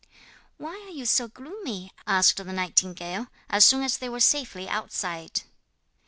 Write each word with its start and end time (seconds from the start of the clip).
'Why 0.57 0.83
are 0.87 0.89
you 0.89 1.05
so 1.05 1.27
gloomy?' 1.27 1.91
asked 2.07 2.37
the 2.37 2.43
nightingale, 2.45 3.27
as 3.51 3.63
soon 3.65 3.83
as 3.83 3.99
they 3.99 4.09
were 4.09 4.19
safely 4.19 4.67
outside. 4.67 5.43